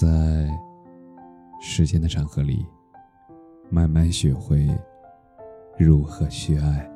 [0.00, 0.50] 在
[1.60, 2.66] 时间的长河里，
[3.70, 4.68] 慢慢学会
[5.78, 6.90] 如何去爱。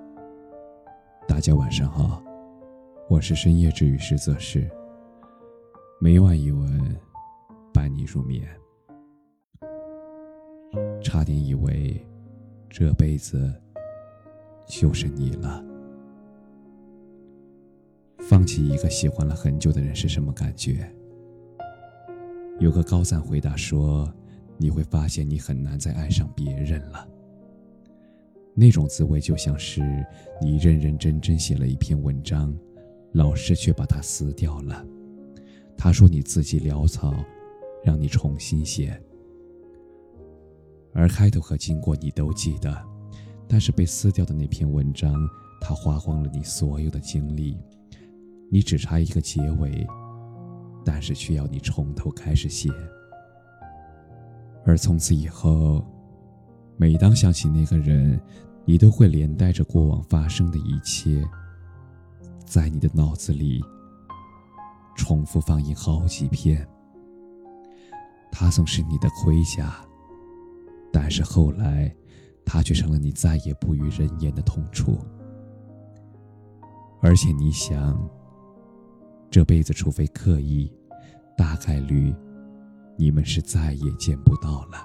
[1.29, 2.21] 大家晚上好，
[3.08, 4.69] 我是深夜治愈师泽是，
[6.00, 6.96] 每晚一文
[7.72, 8.45] 伴你入眠。
[11.01, 12.04] 差点以为
[12.69, 13.54] 这辈子
[14.67, 15.65] 就是你了。
[18.19, 20.92] 放弃一个喜欢了很久的人是什么感觉？
[22.61, 24.12] 有个高赞回答说
[24.59, 27.09] ：“你会发现你很难再爱上别人了。
[28.52, 29.80] 那种滋味就像是
[30.41, 32.52] 你认认真真写了一篇文章，
[33.12, 34.84] 老师却把它撕掉了。
[35.77, 37.15] 他说你字迹潦草，
[37.84, 39.01] 让你重新写。
[40.93, 42.77] 而开头和经过你都记得，
[43.46, 45.15] 但是被撕掉的那篇文章，
[45.60, 47.56] 它花光了你所有的精力，
[48.51, 49.87] 你只差一个结尾。”
[50.84, 52.70] 但是却要你从头开始写，
[54.64, 55.84] 而从此以后，
[56.76, 58.21] 每当想起那个人，
[58.65, 61.23] 你都会连带着过往发生的一切，
[62.45, 63.62] 在你的脑子里
[64.97, 66.67] 重复放映好几遍。
[68.31, 69.77] 他曾是你的盔甲，
[70.93, 71.95] 但是后来，
[72.45, 74.99] 他却成了你再也不与人言的痛楚。
[77.01, 77.99] 而且你想，
[79.31, 80.73] 这辈子除非刻意。
[81.37, 82.12] 大概率，
[82.97, 84.79] 你们是再也见不到了。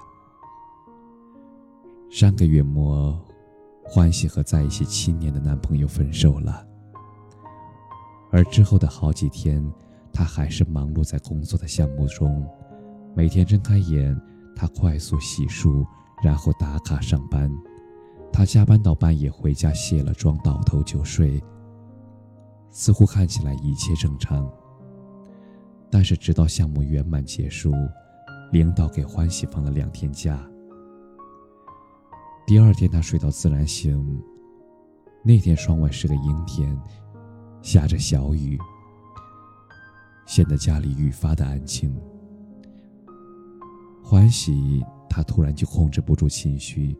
[2.08, 3.20] 上个月末，
[3.82, 6.64] 欢喜和在一起七年的男朋友分手了。
[8.30, 9.68] 而之后的好几天，
[10.12, 12.48] 她还是忙碌在工作的项目中。
[13.16, 14.16] 每天睁开眼，
[14.54, 15.84] 她快速洗漱，
[16.22, 17.50] 然后打卡上班。
[18.32, 21.42] 她加班到半夜回家，卸了妆，倒头就睡。
[22.74, 24.50] 似乎看起来一切正常。
[25.88, 27.72] 但是，直到项目圆满结束，
[28.50, 30.44] 领导给欢喜放了两天假。
[32.44, 34.20] 第二天，他睡到自然醒。
[35.22, 36.76] 那天窗外是个阴天，
[37.62, 38.58] 下着小雨，
[40.26, 41.96] 显得家里愈发的安静。
[44.02, 46.98] 欢喜，他突然就控制不住情绪，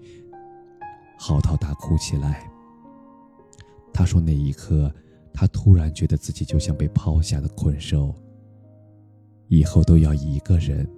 [1.19, 2.49] 嚎啕大哭起来。
[3.93, 4.91] 他说：“那一刻，
[5.35, 8.15] 他突然觉得自己就像被抛下的困兽。”
[9.49, 10.89] 以后都要一个人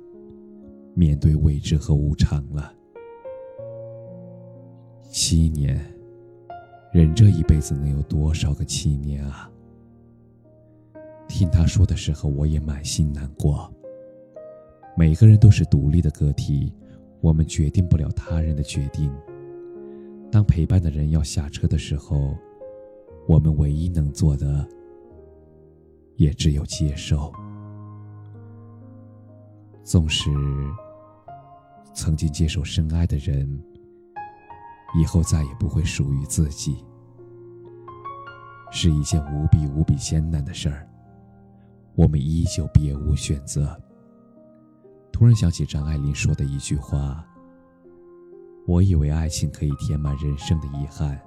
[0.95, 2.73] 面对未知和无常了。
[5.11, 5.81] 七年，
[6.93, 9.51] 人这一辈子能有多少个七年啊？
[11.27, 13.71] 听他说的时候，我也满心难过。
[14.97, 16.73] 每个人都是独立的个体，
[17.21, 19.13] 我们决定不了他人的决定。
[20.31, 22.37] 当陪伴的人要下车的时候，
[23.27, 24.67] 我们唯一能做的，
[26.17, 27.33] 也只有接受。
[29.83, 30.31] 纵使
[31.95, 33.49] 曾经接受深爱的人，
[34.97, 36.85] 以后再也不会属于自己，
[38.71, 40.89] 是一件无比无比艰难的事儿。
[41.95, 43.81] 我们依旧别无选择。
[45.13, 47.27] 突然想起张爱玲说的一句话
[48.69, 51.19] ：“我以为爱情可以填满人生的遗憾，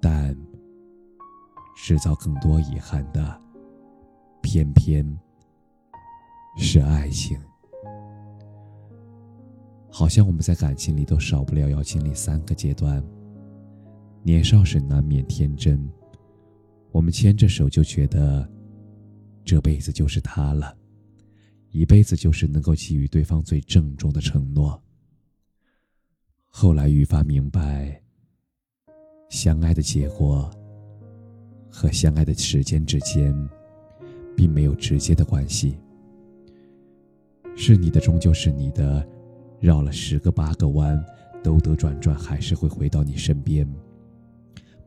[0.00, 0.34] 但
[1.76, 3.40] 制造更多遗憾的，
[4.42, 5.04] 偏偏……”
[6.56, 7.36] 是爱情，
[9.90, 13.04] 好像我们在感情里都少不了要经历三个阶段。
[14.22, 15.90] 年少时难免天真，
[16.92, 18.48] 我们牵着手就觉得
[19.44, 20.78] 这辈子就是他了，
[21.70, 24.80] 一辈子就是能够给予对方最郑重的承诺。
[26.44, 28.00] 后来愈发明白，
[29.28, 30.48] 相爱的结果
[31.76, 33.34] 和相爱的时间之间，
[34.36, 35.76] 并没有直接的关系。
[37.56, 39.04] 是你的，终究是你的，
[39.58, 41.04] 绕了十个八个弯，
[41.42, 43.68] 兜兜转转，还是会回到你身边。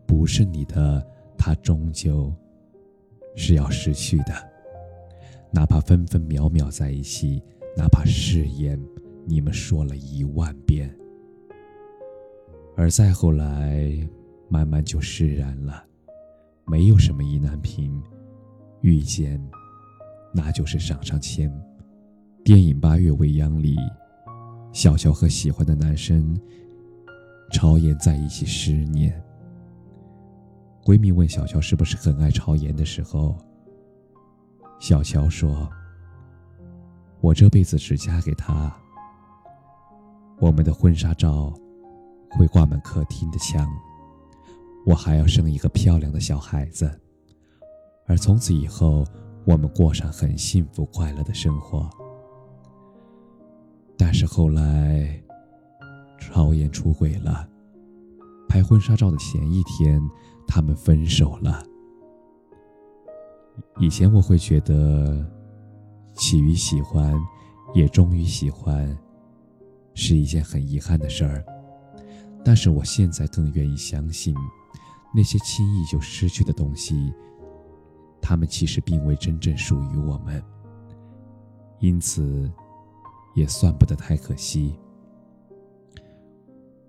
[0.05, 1.05] 不是你的，
[1.37, 2.33] 他终究
[3.35, 4.33] 是要失去的。
[5.51, 7.43] 哪怕分分秒秒在一起，
[7.75, 8.81] 哪怕誓言
[9.25, 10.89] 你们说了一万遍，
[12.77, 13.91] 而再后来，
[14.47, 15.83] 慢慢就释然了。
[16.69, 18.03] 没有什么意难平，
[18.81, 19.41] 遇见，
[20.33, 21.49] 那就是上上签。
[22.43, 23.77] 电影《八月未央》里，
[24.73, 26.37] 小乔和喜欢的男生
[27.53, 29.23] 朝颜在一起十年。
[30.83, 33.37] 闺蜜问小乔是不是很爱朝颜的时候，
[34.79, 35.69] 小乔说
[37.21, 38.75] ：“我这辈子只嫁给他。
[40.39, 41.53] 我们的婚纱照
[42.31, 43.65] 会挂满客厅的墙，
[44.85, 46.89] 我还要生一个漂亮的小孩子，
[48.05, 49.05] 而从此以后，
[49.45, 51.89] 我们过上很幸福快乐的生活。”
[53.97, 55.21] 但是后来，
[56.19, 57.47] 超妍出轨了。
[58.47, 60.01] 拍婚纱照的前一天，
[60.47, 61.63] 他们分手了。
[63.79, 65.25] 以前我会觉得，
[66.13, 67.19] 起于喜欢，
[67.73, 68.97] 也终于喜欢，
[69.93, 71.43] 是一件很遗憾的事儿。
[72.45, 74.33] 但是我现在更愿意相信，
[75.17, 77.11] 那些轻易就失去的东西，
[78.21, 80.43] 他们其实并未真正属于我们。
[81.79, 82.47] 因此，
[83.33, 84.77] 也算不得太可惜。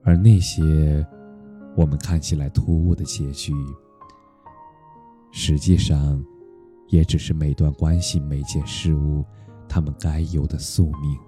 [0.05, 1.07] 而那些
[1.75, 3.55] 我们看起来突兀的结局，
[5.33, 6.23] 实际上，
[6.89, 9.25] 也只是每段关系、每件事物，
[9.67, 11.19] 他们该有的宿命。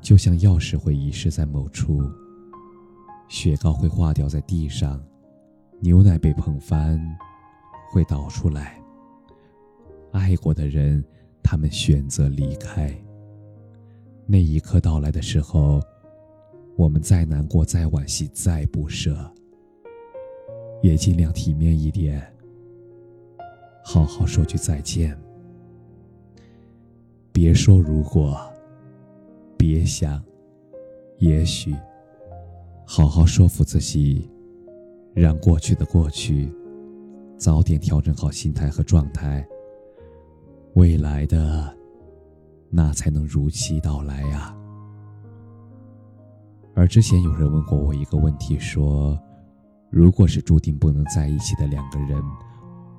[0.00, 2.00] 就像钥匙会遗失在某处，
[3.28, 5.04] 雪糕会化掉在地上，
[5.80, 7.00] 牛奶被碰翻，
[7.90, 8.80] 会倒出来。
[10.12, 11.04] 爱过的人。
[11.48, 12.92] 他们选择离开。
[14.26, 15.80] 那一刻到来的时候，
[16.74, 19.32] 我们再难过、再惋惜、再不舍，
[20.82, 22.20] 也尽量体面一点，
[23.84, 25.16] 好好说句再见。
[27.30, 28.36] 别说如果，
[29.56, 30.20] 别想，
[31.18, 31.72] 也许，
[32.88, 34.30] 好好说服自己，
[35.12, 36.50] 让过去的过去，
[37.36, 39.44] 早点调整好心态和状态。
[40.74, 41.76] 未来的，
[42.70, 44.56] 那才能如期到来呀。
[46.76, 49.18] 而之前有人问过我一个问题，说
[49.90, 52.22] ：“如果是注定不能在一起的两个人，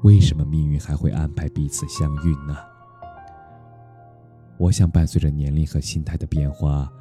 [0.04, 2.57] 为什么命运还会安排彼此相遇呢？”
[4.60, 6.92] 我想，伴随着年龄和心态的变化，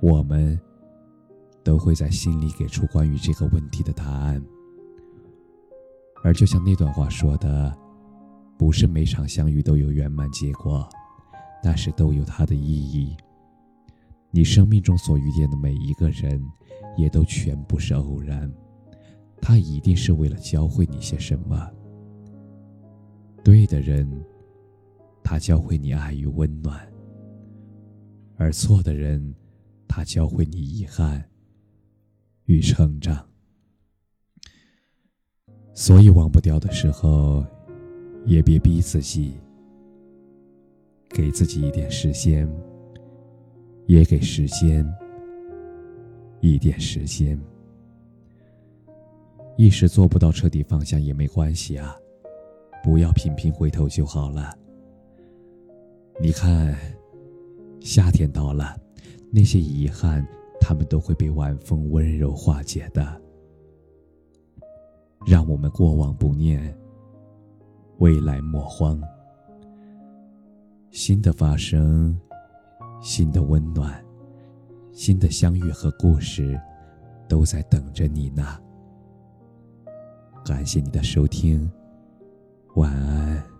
[0.00, 0.58] 我们
[1.62, 4.42] 都会在心里给出关于这个问题的答案。
[6.24, 7.76] 而就像那段话说的。
[8.58, 10.88] 不是每场相遇都有圆满结果，
[11.64, 13.16] 但是都有它的意义。
[14.30, 16.40] 你生命中所遇见的每一个人，
[16.96, 18.48] 也都全部是偶然，
[19.40, 21.68] 他一定是为了教会你些什么。
[23.42, 24.08] 对的人，
[25.24, 26.78] 他教会你爱与温暖；
[28.36, 29.34] 而错的人，
[29.88, 31.28] 他教会你遗憾
[32.46, 33.26] 与成长。
[35.74, 37.44] 所以忘不掉的时候。
[38.24, 39.34] 也别逼自己，
[41.08, 42.48] 给自己一点时间，
[43.86, 44.88] 也给时间
[46.40, 47.36] 一点时间。
[49.56, 51.96] 一时做不到彻底放下也没关系啊，
[52.80, 54.56] 不要频频回头就好了。
[56.20, 56.78] 你看，
[57.80, 58.80] 夏天到了，
[59.32, 60.24] 那些遗憾，
[60.64, 63.20] 他们都会被晚风温柔化解的。
[65.26, 66.72] 让我们过往不念。
[67.98, 69.00] 未来莫慌，
[70.90, 72.18] 新的发生，
[73.00, 74.04] 新的温暖，
[74.92, 76.58] 新的相遇和故事，
[77.28, 78.58] 都在等着你呢。
[80.44, 81.70] 感谢你的收听，
[82.74, 83.51] 晚安。